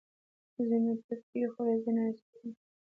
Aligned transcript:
ځينو 0.67 0.91
پيركي 1.03 1.41
خوړل 1.51 1.77
ځينو 1.83 2.01
ايس 2.07 2.19
کريم. 2.31 2.51